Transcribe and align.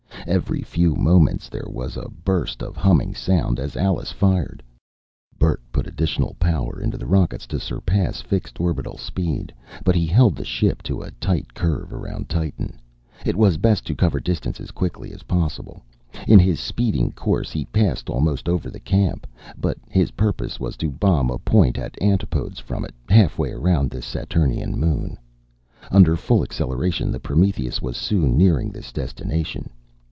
Every 0.27 0.61
few 0.61 0.93
moments 0.95 1.49
there 1.49 1.65
was 1.67 1.97
a 1.97 2.07
burst 2.07 2.61
of 2.61 2.77
humming 2.77 3.15
sound 3.15 3.59
as 3.59 3.75
Alice 3.75 4.11
fired. 4.11 4.61
Bert 5.39 5.61
put 5.71 5.87
additional 5.87 6.35
power 6.39 6.79
into 6.79 6.95
the 6.95 7.07
rockets 7.07 7.47
to 7.47 7.59
surpass 7.59 8.21
fixed 8.21 8.59
orbital 8.61 8.97
speed; 8.99 9.51
but 9.83 9.95
he 9.95 10.05
held 10.05 10.35
the 10.35 10.45
ship 10.45 10.83
to 10.83 11.01
a 11.01 11.09
tight 11.13 11.55
curve 11.55 11.91
around 11.91 12.29
Titan. 12.29 12.79
It 13.25 13.35
was 13.35 13.57
best 13.57 13.83
to 13.87 13.95
cover 13.95 14.19
distance 14.19 14.59
as 14.61 14.69
quickly 14.69 15.11
as 15.11 15.23
possible. 15.23 15.81
In 16.27 16.37
his 16.37 16.59
speeding 16.59 17.11
course, 17.13 17.51
he 17.51 17.65
passed 17.65 18.07
almost 18.07 18.47
over 18.47 18.69
the 18.69 18.79
camp. 18.79 19.25
But 19.57 19.77
his 19.89 20.11
purpose 20.11 20.59
was 20.59 20.77
to 20.77 20.91
bomb 20.91 21.31
a 21.31 21.39
point 21.39 21.79
at 21.79 21.99
antipodes 22.01 22.59
from 22.59 22.85
it, 22.85 22.93
halfway 23.09 23.49
around 23.51 23.89
this 23.89 24.05
Saturnian 24.05 24.79
moon. 24.79 25.17
Under 25.89 26.15
full 26.15 26.43
acceleration, 26.43 27.11
the 27.11 27.19
Prometheus 27.19 27.81
was 27.81 27.97
soon 27.97 28.37
nearing 28.37 28.69
this 28.69 28.91
destination. 28.91 29.71